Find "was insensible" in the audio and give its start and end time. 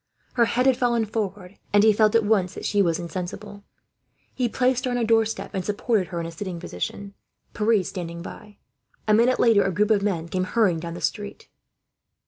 2.81-3.63